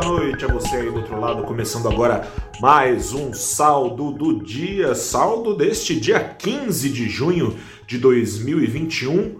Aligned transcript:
boa 0.00 0.20
noite 0.20 0.44
a 0.44 0.48
você 0.48 0.76
aí 0.76 0.90
do 0.90 0.96
outro 0.96 1.20
lado, 1.20 1.42
começando 1.42 1.86
agora 1.86 2.26
mais 2.58 3.12
um 3.12 3.34
saldo 3.34 4.10
do 4.10 4.42
dia, 4.42 4.94
saldo 4.94 5.54
deste 5.54 5.98
dia 5.98 6.18
15 6.20 6.88
de 6.88 7.06
junho 7.06 7.54
de 7.86 7.98
2021, 7.98 9.36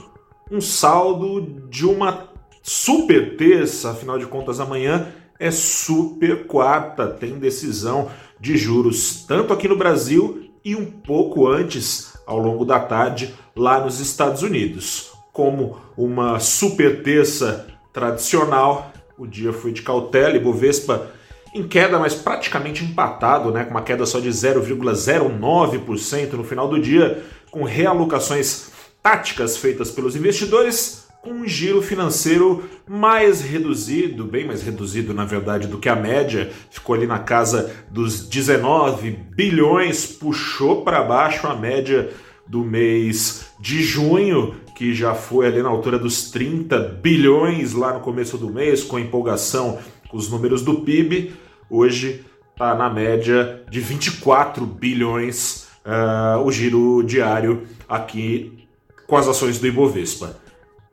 um 0.51 0.61
saldo 0.61 1.67
de 1.71 1.87
uma 1.87 2.29
super 2.63 3.39
terça, 3.39 3.93
afinal 3.93 4.19
de 4.19 4.27
contas 4.27 4.61
amanhã 4.61 5.09
é 5.39 5.51
super 5.51 6.47
quarta, 6.47 7.09
tem 7.09 7.39
decisão 7.39 8.11
de 8.39 8.59
juros 8.59 9.25
tanto 9.27 9.55
aqui 9.55 9.67
no 9.67 9.79
Brasil 9.79 10.51
e 10.63 10.77
um 10.77 10.85
pouco 10.85 11.49
antes, 11.49 12.19
ao 12.27 12.39
longo 12.39 12.67
da 12.67 12.79
tarde, 12.79 13.35
lá 13.57 13.81
nos 13.81 13.99
Estados 13.99 14.43
Unidos. 14.43 15.11
Como 15.33 15.79
uma 15.97 16.39
super 16.39 17.03
terça 17.03 17.67
tradicional, 17.95 18.90
o 19.21 19.27
dia 19.27 19.53
foi 19.53 19.71
de 19.71 19.83
cautela 19.83 20.35
e 20.35 20.41
Bovespa 20.41 21.11
em 21.55 21.69
queda, 21.69 21.99
mas 21.99 22.15
praticamente 22.15 22.83
empatado, 22.83 23.51
né, 23.51 23.65
com 23.65 23.73
uma 23.73 23.83
queda 23.83 24.07
só 24.07 24.19
de 24.19 24.31
0,09% 24.31 26.33
no 26.33 26.45
final 26.45 26.67
do 26.67 26.81
dia, 26.81 27.23
com 27.51 27.63
realocações 27.63 28.71
táticas 29.03 29.59
feitas 29.59 29.91
pelos 29.91 30.17
investidores, 30.17 31.07
com 31.21 31.33
um 31.33 31.47
giro 31.47 31.83
financeiro 31.83 32.65
mais 32.89 33.43
reduzido, 33.43 34.25
bem 34.25 34.47
mais 34.47 34.63
reduzido 34.63 35.13
na 35.13 35.27
verdade 35.27 35.69
do 35.69 35.77
que 35.77 35.91
a 35.91 35.97
média, 35.97 36.51
ficou 36.71 36.95
ali 36.95 37.07
na 37.07 37.19
casa 37.19 37.71
dos 37.91 38.27
19 38.27 39.11
bilhões, 39.11 40.07
puxou 40.07 40.83
para 40.83 41.03
baixo 41.03 41.47
a 41.47 41.55
média 41.55 42.09
do 42.51 42.65
mês 42.65 43.47
de 43.61 43.81
junho, 43.81 44.57
que 44.77 44.93
já 44.93 45.15
foi 45.15 45.47
ali 45.47 45.63
na 45.63 45.69
altura 45.69 45.97
dos 46.01 46.33
30 46.33 46.81
bilhões 47.01 47.75
lá 47.75 47.95
no 47.95 48.01
começo 48.01 48.37
do 48.37 48.51
mês, 48.51 48.83
com 48.83 48.99
empolgação 48.99 49.79
com 50.09 50.17
os 50.17 50.29
números 50.29 50.63
do 50.63 50.81
PIB, 50.81 51.33
hoje 51.71 52.25
está 52.51 52.75
na 52.75 52.91
média 52.91 53.65
de 53.71 53.79
24 53.79 54.67
bilhões 54.67 55.69
uh, 55.87 56.41
o 56.45 56.51
giro 56.51 57.05
diário 57.05 57.69
aqui 57.89 58.67
com 59.07 59.17
as 59.17 59.29
ações 59.29 59.61
do 59.61 59.69
Ibovespa. 59.69 60.37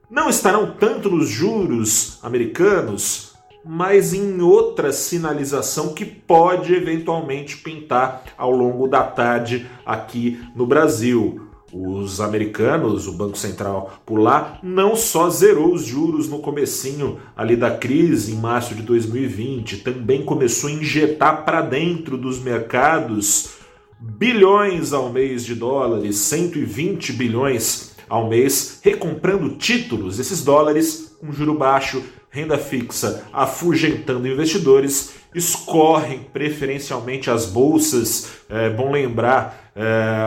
não 0.09 0.29
estarão 0.29 0.71
tanto 0.71 1.09
nos 1.09 1.29
juros 1.29 2.19
americanos, 2.23 3.28
mas 3.63 4.13
em 4.13 4.41
outra 4.41 4.91
sinalização 4.91 5.93
que 5.93 6.05
pode 6.05 6.73
eventualmente 6.73 7.57
pintar 7.57 8.23
ao 8.37 8.51
longo 8.51 8.87
da 8.87 9.03
tarde 9.03 9.67
aqui 9.85 10.39
no 10.55 10.65
Brasil. 10.65 11.47
Os 11.71 12.19
americanos, 12.19 13.07
o 13.07 13.11
Banco 13.11 13.37
Central 13.37 14.01
por 14.03 14.17
lá, 14.19 14.57
não 14.63 14.95
só 14.95 15.29
zerou 15.29 15.71
os 15.71 15.85
juros 15.85 16.27
no 16.27 16.39
comecinho 16.39 17.19
ali 17.37 17.55
da 17.55 17.69
crise 17.69 18.31
em 18.31 18.37
março 18.37 18.73
de 18.73 18.81
2020, 18.81 19.83
também 19.83 20.25
começou 20.25 20.69
a 20.69 20.73
injetar 20.73 21.45
para 21.45 21.61
dentro 21.61 22.17
dos 22.17 22.39
mercados 22.39 23.59
bilhões 23.99 24.93
ao 24.93 25.11
mês 25.11 25.45
de 25.45 25.53
dólares, 25.53 26.15
120 26.15 27.13
bilhões 27.13 27.91
ao 28.07 28.27
mês, 28.27 28.79
recomprando 28.81 29.55
títulos, 29.55 30.17
esses 30.17 30.43
dólares 30.43 31.15
com 31.19 31.31
juro 31.31 31.53
baixo, 31.53 32.01
renda 32.29 32.57
fixa 32.57 33.25
afugentando 33.33 34.27
investidores, 34.27 35.15
escorrem 35.33 36.19
preferencialmente 36.31 37.29
as 37.29 37.45
bolsas. 37.45 38.31
É 38.49 38.69
bom 38.69 38.91
lembrar, 38.91 39.71
é, 39.75 39.83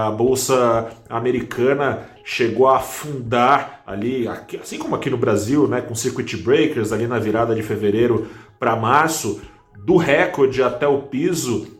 a 0.07 0.11
bolsa 0.11 0.91
americana 1.09 2.11
chegou 2.25 2.69
a 2.69 2.77
afundar 2.77 3.83
ali, 3.87 4.29
assim 4.29 4.79
como 4.79 4.95
aqui 4.95 5.11
no 5.11 5.19
Brasil, 5.19 5.69
né, 5.69 5.81
com 5.81 5.95
circuit 5.95 6.37
breakers 6.37 6.93
ali 6.93 7.07
na 7.07 7.19
virada 7.19 7.55
de 7.55 7.63
fevereiro 7.63 8.29
para 8.59 8.77
março, 8.77 9.41
do 9.85 9.97
recorde 9.97 10.63
até 10.63 10.87
o 10.87 11.03
piso, 11.03 11.79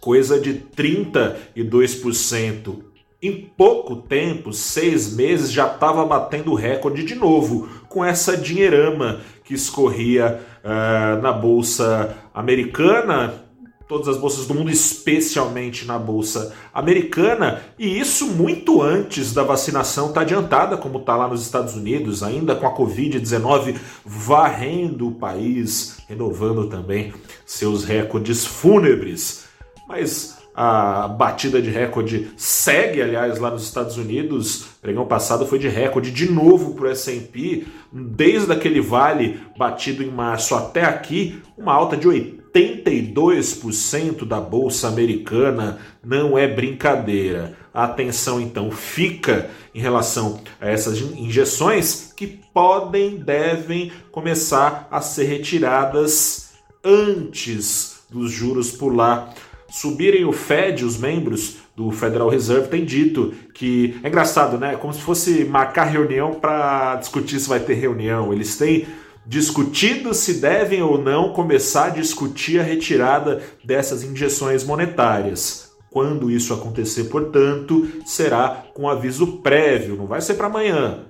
coisa 0.00 0.40
de 0.40 0.62
32%. 0.76 2.76
Em 3.20 3.50
pouco 3.56 3.96
tempo, 3.96 4.52
seis 4.52 5.16
meses, 5.16 5.50
já 5.50 5.66
estava 5.66 6.04
batendo 6.04 6.54
recorde 6.54 7.02
de 7.02 7.14
novo, 7.14 7.66
com 7.94 8.04
essa 8.04 8.36
dinheirama 8.36 9.20
que 9.44 9.54
escorria 9.54 10.40
uh, 10.64 11.22
na 11.22 11.32
bolsa 11.32 12.16
americana, 12.34 13.44
todas 13.86 14.08
as 14.08 14.16
bolsas 14.16 14.46
do 14.46 14.54
mundo, 14.54 14.68
especialmente 14.68 15.86
na 15.86 15.96
bolsa 15.96 16.52
americana, 16.74 17.62
e 17.78 18.00
isso 18.00 18.26
muito 18.26 18.82
antes 18.82 19.32
da 19.32 19.44
vacinação 19.44 20.08
estar 20.08 20.14
tá 20.16 20.20
adiantada, 20.22 20.76
como 20.76 20.98
está 20.98 21.14
lá 21.14 21.28
nos 21.28 21.42
Estados 21.42 21.76
Unidos, 21.76 22.24
ainda 22.24 22.56
com 22.56 22.66
a 22.66 22.76
Covid-19 22.76 23.76
varrendo 24.04 25.06
o 25.06 25.14
país, 25.14 25.98
renovando 26.08 26.68
também 26.68 27.14
seus 27.46 27.84
recordes 27.84 28.44
fúnebres. 28.44 29.44
Mas 29.86 30.36
a 30.54 31.08
batida 31.08 31.60
de 31.60 31.68
recorde 31.68 32.30
segue, 32.36 33.02
aliás, 33.02 33.40
lá 33.40 33.50
nos 33.50 33.64
Estados 33.64 33.96
Unidos. 33.96 34.62
O 34.62 34.66
pregão 34.82 35.04
passado 35.04 35.44
foi 35.46 35.58
de 35.58 35.66
recorde 35.68 36.12
de 36.12 36.30
novo 36.30 36.74
para 36.74 36.84
o 36.84 36.90
S&P, 36.90 37.64
desde 37.92 38.52
aquele 38.52 38.80
vale 38.80 39.40
batido 39.58 40.04
em 40.04 40.10
março 40.10 40.54
até 40.54 40.84
aqui, 40.84 41.42
uma 41.58 41.72
alta 41.72 41.96
de 41.96 42.06
82% 42.06 44.24
da 44.24 44.40
bolsa 44.40 44.86
americana. 44.86 45.80
Não 46.04 46.38
é 46.38 46.46
brincadeira. 46.46 47.56
A 47.72 47.82
atenção 47.84 48.40
então 48.40 48.70
fica 48.70 49.50
em 49.74 49.80
relação 49.80 50.40
a 50.60 50.68
essas 50.68 51.00
injeções 51.00 52.12
que 52.16 52.28
podem, 52.28 53.16
devem 53.16 53.90
começar 54.12 54.86
a 54.88 55.00
ser 55.00 55.24
retiradas 55.24 56.52
antes 56.84 58.04
dos 58.08 58.30
juros 58.30 58.70
por 58.70 58.94
lá 58.94 59.34
subirem 59.74 60.24
o 60.24 60.30
Fed, 60.30 60.84
os 60.84 60.96
membros 60.96 61.56
do 61.74 61.90
Federal 61.90 62.28
Reserve 62.28 62.68
têm 62.68 62.84
dito 62.84 63.34
que 63.52 63.98
é 64.04 64.08
engraçado, 64.08 64.56
né? 64.56 64.76
Como 64.76 64.94
se 64.94 65.00
fosse 65.00 65.44
marcar 65.44 65.86
reunião 65.86 66.34
para 66.34 66.94
discutir 66.94 67.40
se 67.40 67.48
vai 67.48 67.58
ter 67.58 67.74
reunião. 67.74 68.32
Eles 68.32 68.56
têm 68.56 68.86
discutido 69.26 70.14
se 70.14 70.34
devem 70.34 70.80
ou 70.80 70.96
não 70.96 71.32
começar 71.32 71.86
a 71.86 71.90
discutir 71.90 72.60
a 72.60 72.62
retirada 72.62 73.42
dessas 73.64 74.04
injeções 74.04 74.62
monetárias. 74.62 75.72
Quando 75.90 76.30
isso 76.30 76.54
acontecer, 76.54 77.04
portanto, 77.04 77.88
será 78.06 78.66
com 78.74 78.88
aviso 78.88 79.38
prévio, 79.38 79.96
não 79.96 80.06
vai 80.06 80.20
ser 80.20 80.34
para 80.34 80.46
amanhã. 80.46 81.00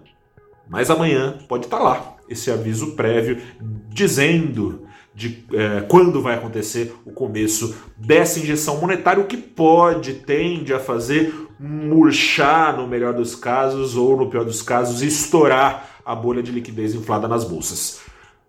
Mas 0.71 0.91
amanhã 0.91 1.37
pode 1.47 1.67
estar 1.67 1.77
tá 1.77 1.83
lá 1.83 2.17
esse 2.31 2.51
aviso 2.51 2.93
prévio 2.93 3.43
dizendo 3.91 4.87
de 5.15 5.45
é, 5.53 5.83
quando 5.83 6.21
vai 6.21 6.35
acontecer 6.35 6.95
o 7.05 7.13
começo 7.13 7.75
dessa 7.97 8.41
injeção 8.41 8.81
monetária, 8.81 9.23
o 9.23 9.27
que 9.27 9.37
pode, 9.37 10.15
tende 10.15 10.75
a 10.75 10.81
fazer 10.81 11.33
murchar 11.59 12.77
no 12.77 12.87
melhor 12.87 13.15
dos 13.15 13.37
casos 13.37 13.97
ou 13.97 14.17
no 14.17 14.29
pior 14.29 14.45
dos 14.45 14.61
casos 14.61 15.03
estourar 15.03 16.01
a 16.05 16.15
bolha 16.15 16.43
de 16.43 16.51
liquidez 16.51 16.95
inflada 16.95 17.29
nas 17.29 17.45
bolsas. 17.45 18.01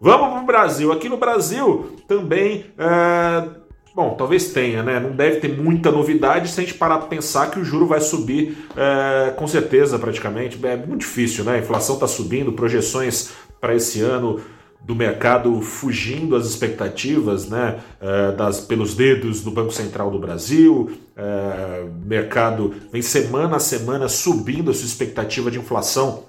Vamos 0.01 0.29
para 0.29 0.41
o 0.41 0.45
Brasil. 0.45 0.91
Aqui 0.91 1.07
no 1.07 1.17
Brasil 1.17 1.95
também 2.07 2.65
é, 2.77 3.49
Bom, 3.95 4.13
talvez 4.15 4.51
tenha, 4.51 4.83
né? 4.83 4.99
Não 4.99 5.11
deve 5.11 5.39
ter 5.39 5.47
muita 5.47 5.89
novidade 5.89 6.49
se 6.49 6.59
a 6.59 6.63
gente 6.63 6.73
parar 6.73 6.97
para 6.97 7.07
pensar 7.07 7.49
que 7.49 7.57
o 7.57 7.63
juro 7.63 7.87
vai 7.87 8.01
subir 8.01 8.57
é, 8.75 9.31
com 9.31 9.47
certeza, 9.47 9.97
praticamente. 9.97 10.59
É 10.65 10.75
muito 10.75 10.99
difícil, 10.99 11.45
né? 11.45 11.53
A 11.53 11.59
inflação 11.59 11.95
está 11.95 12.05
subindo, 12.05 12.51
projeções 12.51 13.31
para 13.61 13.73
esse 13.73 14.01
ano 14.01 14.41
do 14.85 14.93
mercado 14.93 15.61
fugindo 15.61 16.35
às 16.35 16.45
expectativas, 16.45 17.49
né? 17.49 17.79
É, 17.99 18.31
das, 18.33 18.61
pelos 18.61 18.93
dedos 18.93 19.41
do 19.41 19.49
Banco 19.49 19.73
Central 19.73 20.11
do 20.11 20.19
Brasil. 20.19 20.91
É, 21.17 21.87
mercado 22.05 22.73
vem 22.91 23.01
semana 23.01 23.55
a 23.55 23.59
semana 23.59 24.07
subindo 24.07 24.69
a 24.69 24.73
sua 24.73 24.85
expectativa 24.85 25.49
de 25.49 25.57
inflação 25.57 26.25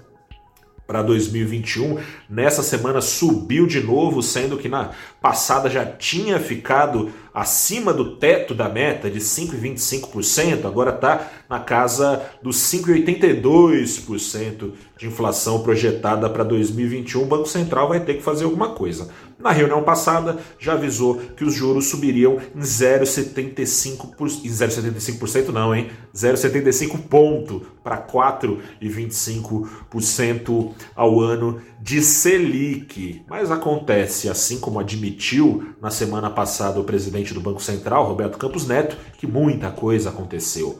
para 0.87 1.03
2021. 1.03 1.99
Nessa 2.27 2.63
semana 2.63 2.99
subiu 2.99 3.67
de 3.67 3.81
novo, 3.81 4.23
sendo 4.23 4.57
que 4.57 4.67
na 4.67 4.91
passada 5.27 5.69
já 5.69 5.85
tinha 5.85 6.39
ficado 6.39 7.11
acima 7.33 7.91
do 7.93 8.15
teto 8.15 8.55
da 8.55 8.69
meta 8.69 9.11
de 9.11 9.19
5,25%, 9.19 10.65
agora 10.65 10.91
está 10.91 11.29
na 11.49 11.59
casa 11.59 12.21
dos 12.41 12.55
5,82% 12.55 14.71
de 14.97 15.05
inflação 15.05 15.61
projetada 15.61 16.29
para 16.29 16.45
2021. 16.45 17.21
O 17.21 17.25
Banco 17.25 17.47
Central 17.47 17.89
vai 17.89 17.99
ter 17.99 18.13
que 18.15 18.23
fazer 18.23 18.45
alguma 18.45 18.69
coisa. 18.69 19.09
Na 19.37 19.51
reunião 19.51 19.83
passada, 19.83 20.37
já 20.57 20.73
avisou 20.73 21.17
que 21.35 21.43
os 21.43 21.53
juros 21.53 21.89
subiriam 21.89 22.39
em 22.55 22.59
0,75%, 22.59 24.43
em 24.43 24.49
0,75% 24.49 25.49
não, 25.49 25.75
hein? 25.75 25.91
0,75 26.15 26.97
ponto 27.07 27.61
para 27.83 28.01
4,25% 28.01 30.71
ao 30.95 31.19
ano 31.19 31.61
de 31.79 32.01
Selic. 32.01 33.21
Mas 33.29 33.51
acontece, 33.51 34.27
assim 34.27 34.59
como 34.59 34.79
admitiu 35.17 35.73
na 35.81 35.89
semana 35.89 36.29
passada 36.29 36.79
o 36.79 36.83
presidente 36.83 37.33
do 37.33 37.41
Banco 37.41 37.61
Central, 37.61 38.05
Roberto 38.05 38.37
Campos 38.37 38.67
Neto, 38.67 38.95
que 39.17 39.25
muita 39.25 39.71
coisa 39.71 40.09
aconteceu. 40.09 40.79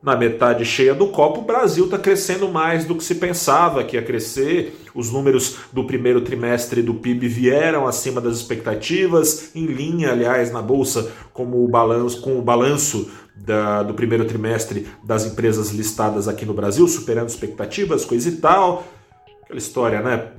Na 0.00 0.16
metade 0.16 0.64
cheia 0.64 0.94
do 0.94 1.08
copo, 1.08 1.40
o 1.40 1.44
Brasil 1.44 1.84
está 1.84 1.98
crescendo 1.98 2.48
mais 2.48 2.84
do 2.84 2.94
que 2.94 3.02
se 3.02 3.16
pensava 3.16 3.82
que 3.82 3.96
ia 3.96 4.02
crescer. 4.02 4.80
Os 4.94 5.10
números 5.10 5.56
do 5.72 5.84
primeiro 5.84 6.20
trimestre 6.20 6.82
do 6.82 6.94
PIB 6.94 7.26
vieram 7.26 7.86
acima 7.86 8.20
das 8.20 8.36
expectativas, 8.36 9.50
em 9.56 9.66
linha, 9.66 10.12
aliás, 10.12 10.52
na 10.52 10.62
bolsa, 10.62 11.10
como 11.32 11.64
o 11.64 11.68
balanço, 11.68 12.20
com 12.20 12.38
o 12.38 12.42
balanço 12.42 13.10
da, 13.34 13.82
do 13.82 13.92
primeiro 13.92 14.24
trimestre 14.24 14.86
das 15.02 15.26
empresas 15.26 15.70
listadas 15.70 16.28
aqui 16.28 16.46
no 16.46 16.54
Brasil, 16.54 16.86
superando 16.86 17.28
expectativas, 17.28 18.04
coisa 18.04 18.28
e 18.28 18.36
tal. 18.36 18.84
Aquela 19.42 19.58
história, 19.58 20.00
né? 20.00 20.37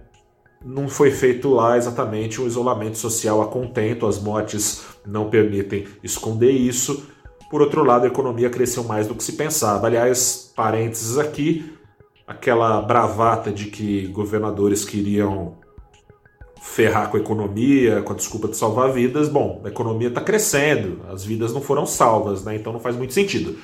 Não 0.64 0.90
foi 0.90 1.12
feito 1.12 1.50
lá 1.50 1.78
exatamente 1.78 2.42
um 2.42 2.48
isolamento 2.48 2.98
social 2.98 3.42
a 3.42 3.48
contento, 3.48 4.06
as 4.06 4.20
mortes 4.20 4.84
não 5.06 5.30
permitem 5.30 5.88
esconder 6.04 6.52
isso 6.52 7.08
por 7.50 7.64
outro 7.64 7.84
lado, 7.84 8.04
a 8.04 8.08
economia 8.08 8.50
cresceu 8.50 8.84
mais 8.84 9.08
do 9.08 9.16
que 9.16 9.24
se 9.24 9.34
pensava. 9.34 9.88
Aliás, 9.88 10.54
parênteses 10.56 11.18
aqui, 11.18 11.74
aquela 12.28 12.80
bravata 12.80 13.52
de 13.52 13.66
que 13.66 14.06
governadores 14.08 14.86
queriam 14.86 15.58
ferrar 16.62 17.10
com 17.10 17.18
a 17.18 17.20
economia, 17.20 18.04
com 18.04 18.14
a 18.14 18.16
desculpa 18.16 18.48
de 18.48 18.56
salvar 18.56 18.92
vidas, 18.92 19.30
bom, 19.30 19.62
a 19.66 19.70
economia 19.70 20.10
está 20.10 20.22
crescendo, 20.22 21.02
as 21.10 21.24
vidas 21.24 21.52
não 21.52 21.62
foram 21.62 21.86
salvas, 21.88 22.44
né? 22.44 22.56
Então 22.56 22.72
não 22.72 22.80
faz 22.80 22.96
muito 22.96 23.14
sentido. 23.14 23.58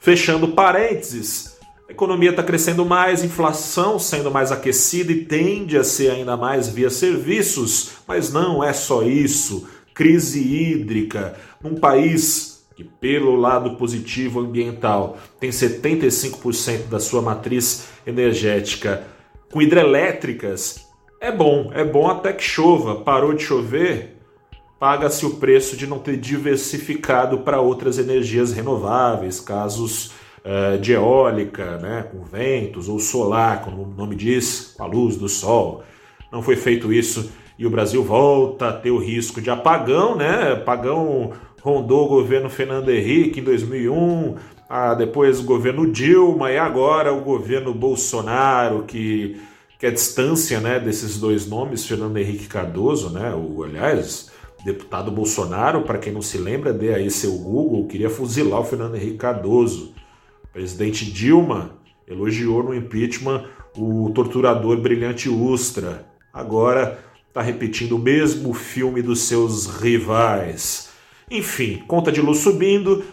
Fechando 0.00 0.48
parênteses, 0.48 1.57
a 1.88 1.92
economia 1.92 2.30
está 2.30 2.42
crescendo 2.42 2.84
mais, 2.84 3.24
inflação 3.24 3.98
sendo 3.98 4.30
mais 4.30 4.52
aquecida 4.52 5.10
e 5.10 5.24
tende 5.24 5.78
a 5.78 5.82
ser 5.82 6.10
ainda 6.10 6.36
mais 6.36 6.68
via 6.68 6.90
serviços, 6.90 7.92
mas 8.06 8.30
não 8.30 8.62
é 8.62 8.74
só 8.74 9.02
isso. 9.02 9.66
Crise 9.94 10.38
hídrica, 10.38 11.34
num 11.62 11.76
país 11.76 12.62
que, 12.76 12.84
pelo 12.84 13.36
lado 13.36 13.76
positivo 13.76 14.40
ambiental, 14.40 15.16
tem 15.40 15.48
75% 15.48 16.88
da 16.88 17.00
sua 17.00 17.22
matriz 17.22 17.88
energética 18.06 19.04
com 19.50 19.62
hidrelétricas, 19.62 20.86
é 21.18 21.32
bom, 21.32 21.70
é 21.74 21.82
bom 21.82 22.06
até 22.06 22.34
que 22.34 22.42
chova. 22.42 22.96
Parou 22.96 23.32
de 23.32 23.42
chover, 23.42 24.18
paga-se 24.78 25.24
o 25.24 25.36
preço 25.36 25.74
de 25.74 25.86
não 25.86 25.98
ter 25.98 26.18
diversificado 26.18 27.38
para 27.38 27.62
outras 27.62 27.98
energias 27.98 28.52
renováveis, 28.52 29.40
casos 29.40 30.12
uh, 30.44 30.78
de 30.78 30.92
eólica, 30.92 31.78
né, 31.78 32.06
com 32.10 32.22
ventos, 32.24 32.88
ou 32.88 32.98
solar, 32.98 33.62
como 33.62 33.82
o 33.82 33.86
nome 33.86 34.14
diz, 34.14 34.74
com 34.76 34.82
a 34.82 34.86
luz 34.86 35.16
do 35.16 35.28
sol. 35.28 35.82
Não 36.30 36.42
foi 36.42 36.56
feito 36.56 36.92
isso 36.92 37.30
e 37.58 37.66
o 37.66 37.70
Brasil 37.70 38.04
volta 38.04 38.68
a 38.68 38.72
ter 38.72 38.90
o 38.90 38.98
risco 38.98 39.40
de 39.40 39.50
apagão, 39.50 40.16
né? 40.16 40.52
Apagão 40.52 41.32
rondou 41.60 42.06
o 42.06 42.08
governo 42.08 42.48
Fernando 42.48 42.88
Henrique 42.88 43.40
em 43.40 43.42
2001, 43.42 44.36
ah, 44.68 44.94
depois 44.94 45.40
o 45.40 45.44
governo 45.44 45.90
Dilma 45.90 46.52
e 46.52 46.58
agora 46.58 47.12
o 47.12 47.20
governo 47.20 47.74
Bolsonaro, 47.74 48.84
que, 48.84 49.40
que 49.76 49.86
a 49.86 49.90
distância 49.90 50.60
né, 50.60 50.78
desses 50.78 51.18
dois 51.18 51.48
nomes, 51.48 51.84
Fernando 51.84 52.16
Henrique 52.16 52.46
Cardoso, 52.46 53.10
né, 53.10 53.34
o, 53.34 53.64
aliás, 53.64 54.30
deputado 54.64 55.10
Bolsonaro, 55.10 55.82
para 55.82 55.98
quem 55.98 56.12
não 56.12 56.22
se 56.22 56.38
lembra, 56.38 56.72
dê 56.72 56.94
aí 56.94 57.10
seu 57.10 57.32
Google, 57.32 57.88
queria 57.88 58.10
fuzilar 58.10 58.60
o 58.60 58.64
Fernando 58.64 58.94
Henrique 58.94 59.16
Cardoso. 59.16 59.94
O 60.58 60.60
presidente 60.60 61.08
Dilma 61.08 61.78
elogiou 62.04 62.64
no 62.64 62.74
impeachment 62.74 63.44
o 63.76 64.10
torturador 64.12 64.76
brilhante 64.76 65.28
Ustra. 65.28 66.04
Agora 66.34 66.98
está 67.28 67.40
repetindo 67.40 67.92
o 67.92 67.98
mesmo 67.98 68.52
filme 68.52 69.00
dos 69.00 69.20
seus 69.20 69.66
rivais. 69.66 70.88
Enfim, 71.30 71.84
conta 71.86 72.10
de 72.10 72.20
luz 72.20 72.38
subindo, 72.38 73.04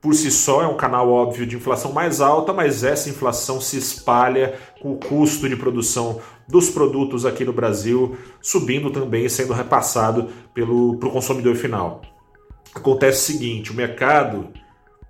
por 0.00 0.14
si 0.14 0.30
só 0.30 0.62
é 0.62 0.66
um 0.66 0.74
canal 0.74 1.10
óbvio 1.10 1.46
de 1.46 1.54
inflação 1.54 1.92
mais 1.92 2.22
alta, 2.22 2.50
mas 2.50 2.82
essa 2.82 3.10
inflação 3.10 3.60
se 3.60 3.76
espalha 3.76 4.58
com 4.80 4.94
o 4.94 4.96
custo 4.96 5.46
de 5.46 5.56
produção 5.56 6.18
dos 6.48 6.70
produtos 6.70 7.26
aqui 7.26 7.44
no 7.44 7.52
Brasil 7.52 8.16
subindo 8.40 8.90
também, 8.90 9.28
sendo 9.28 9.52
repassado 9.52 10.30
pelo 10.54 10.96
pro 10.96 11.10
consumidor 11.10 11.56
final. 11.56 12.00
Acontece 12.74 13.18
o 13.18 13.34
seguinte: 13.34 13.70
o 13.70 13.74
mercado 13.74 14.48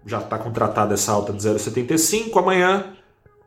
já 0.06 0.18
está 0.18 0.38
contratado 0.38 0.94
essa 0.94 1.12
alta 1.12 1.32
de 1.32 1.38
0,75, 1.38 2.38
amanhã 2.38 2.92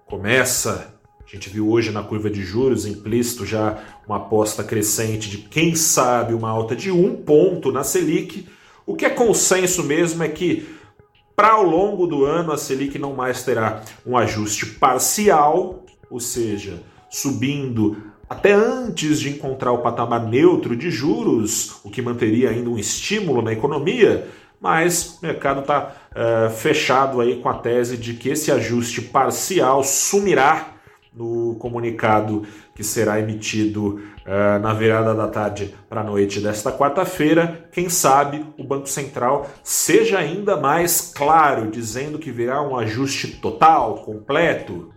começa. 0.05 0.93
A 1.25 1.29
gente 1.29 1.49
viu 1.49 1.69
hoje 1.69 1.91
na 1.91 2.03
curva 2.03 2.29
de 2.29 2.41
juros 2.41 2.85
implícito 2.85 3.45
já 3.45 3.77
uma 4.07 4.17
aposta 4.17 4.63
crescente 4.63 5.29
de 5.29 5.37
quem 5.39 5.75
sabe 5.75 6.33
uma 6.33 6.49
alta 6.49 6.75
de 6.75 6.89
um 6.89 7.15
ponto 7.15 7.71
na 7.71 7.83
Selic 7.83 8.47
o 8.87 8.95
que 8.95 9.05
é 9.05 9.09
consenso 9.09 9.83
mesmo 9.83 10.23
é 10.23 10.29
que 10.29 10.65
para 11.35 11.51
ao 11.51 11.63
longo 11.63 12.07
do 12.07 12.23
ano 12.23 12.53
a 12.53 12.57
Selic 12.57 12.97
não 12.97 13.13
mais 13.13 13.43
terá 13.43 13.83
um 14.05 14.15
ajuste 14.15 14.65
parcial, 14.65 15.83
ou 16.09 16.21
seja, 16.21 16.81
subindo 17.09 17.97
até 18.29 18.53
antes 18.53 19.19
de 19.19 19.29
encontrar 19.29 19.73
o 19.73 19.79
patamar 19.79 20.25
neutro 20.25 20.73
de 20.73 20.89
juros, 20.89 21.81
o 21.83 21.89
que 21.89 22.01
manteria 22.01 22.49
ainda 22.49 22.69
um 22.69 22.77
estímulo 22.77 23.41
na 23.41 23.51
economia, 23.51 24.25
mas 24.59 25.19
o 25.21 25.25
mercado 25.25 25.61
está 25.61 25.93
é, 26.15 26.49
fechado 26.49 27.21
aí 27.21 27.41
com 27.41 27.49
a 27.49 27.55
tese 27.55 27.97
de 27.97 28.13
que 28.13 28.29
esse 28.29 28.51
ajuste 28.51 29.01
parcial 29.01 29.83
sumirá 29.83 30.73
no 31.13 31.55
comunicado 31.55 32.43
que 32.75 32.83
será 32.83 33.19
emitido 33.19 33.95
uh, 33.95 34.59
na 34.61 34.71
virada 34.71 35.15
da 35.15 35.27
tarde 35.27 35.73
para 35.89 36.01
a 36.01 36.03
noite 36.03 36.39
desta 36.39 36.71
quarta-feira. 36.71 37.67
Quem 37.71 37.89
sabe 37.89 38.45
o 38.55 38.63
Banco 38.63 38.87
Central 38.87 39.49
seja 39.63 40.19
ainda 40.19 40.55
mais 40.55 41.11
claro, 41.15 41.71
dizendo 41.71 42.19
que 42.19 42.29
virá 42.29 42.61
um 42.61 42.77
ajuste 42.77 43.29
total, 43.37 44.03
completo. 44.03 44.93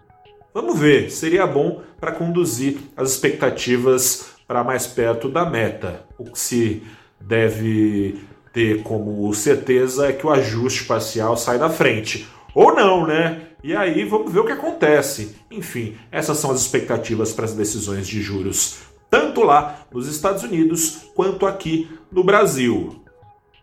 Vamos 0.52 0.78
ver, 0.78 1.10
seria 1.10 1.46
bom 1.46 1.80
para 1.98 2.12
conduzir 2.12 2.78
as 2.94 3.12
expectativas 3.12 4.34
para 4.46 4.62
mais 4.62 4.86
perto 4.86 5.26
da 5.26 5.48
meta. 5.48 6.04
O 6.18 6.24
que 6.24 6.38
se 6.38 6.82
deve 7.18 8.20
ter 8.52 8.82
como 8.82 9.32
certeza 9.34 10.08
é 10.08 10.12
que 10.12 10.26
o 10.26 10.30
ajuste 10.30 10.84
parcial 10.84 11.36
sai 11.36 11.58
da 11.58 11.70
frente. 11.70 12.26
Ou 12.54 12.74
não, 12.74 13.06
né? 13.06 13.42
E 13.62 13.74
aí 13.74 14.04
vamos 14.04 14.32
ver 14.32 14.40
o 14.40 14.46
que 14.46 14.52
acontece. 14.52 15.36
Enfim, 15.50 15.94
essas 16.10 16.38
são 16.38 16.50
as 16.50 16.60
expectativas 16.60 17.32
para 17.32 17.44
as 17.44 17.54
decisões 17.54 18.08
de 18.08 18.20
juros, 18.20 18.78
tanto 19.08 19.42
lá 19.42 19.86
nos 19.92 20.08
Estados 20.08 20.42
Unidos 20.42 21.10
quanto 21.14 21.46
aqui 21.46 21.88
no 22.10 22.24
Brasil. 22.24 23.02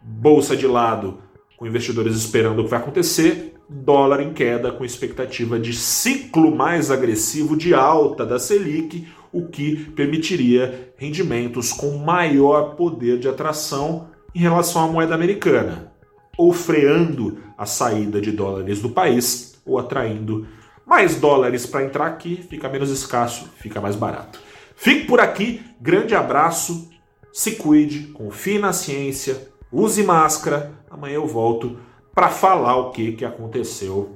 Bolsa 0.01 0.55
de 0.55 0.67
lado, 0.67 1.19
com 1.57 1.67
investidores 1.67 2.15
esperando 2.15 2.59
o 2.59 2.63
que 2.63 2.69
vai 2.69 2.79
acontecer, 2.79 3.55
dólar 3.67 4.21
em 4.21 4.33
queda 4.33 4.71
com 4.71 4.85
expectativa 4.85 5.59
de 5.59 5.73
ciclo 5.73 6.55
mais 6.55 6.89
agressivo 6.89 7.57
de 7.57 7.73
alta 7.73 8.25
da 8.25 8.39
Selic, 8.39 9.07
o 9.33 9.47
que 9.47 9.75
permitiria 9.91 10.93
rendimentos 10.95 11.73
com 11.73 11.97
maior 11.97 12.75
poder 12.75 13.19
de 13.19 13.27
atração 13.27 14.07
em 14.37 14.39
relação 14.39 14.83
à 14.83 14.87
moeda 14.87 15.15
americana, 15.15 15.91
ou 16.37 16.53
freando 16.53 17.39
a 17.57 17.65
saída 17.65 18.21
de 18.21 18.31
dólares 18.31 18.81
do 18.81 18.89
país 18.89 19.59
ou 19.65 19.79
atraindo 19.79 20.47
mais 20.85 21.15
dólares 21.15 21.65
para 21.65 21.83
entrar 21.83 22.05
aqui, 22.05 22.45
fica 22.47 22.69
menos 22.69 22.91
escasso, 22.91 23.49
fica 23.57 23.81
mais 23.81 23.95
barato. 23.95 24.39
Fique 24.75 25.07
por 25.07 25.19
aqui, 25.19 25.61
grande 25.81 26.13
abraço, 26.13 26.89
se 27.33 27.55
cuide, 27.55 28.07
confie 28.13 28.59
na 28.59 28.71
ciência 28.71 29.49
use 29.71 30.03
máscara. 30.03 30.71
Amanhã 30.89 31.15
eu 31.15 31.27
volto 31.27 31.79
para 32.13 32.29
falar 32.29 32.77
o 32.77 32.91
que, 32.91 33.13
que 33.13 33.25
aconteceu 33.25 34.15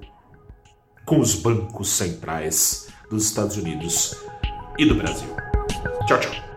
com 1.06 1.20
os 1.20 1.36
bancos 1.36 1.90
centrais 1.90 2.88
dos 3.10 3.26
Estados 3.26 3.58
Unidos 3.58 4.16
e 4.78 4.86
do 4.86 4.96
Brasil. 4.96 5.30
Tchau, 6.08 6.20
tchau. 6.20 6.51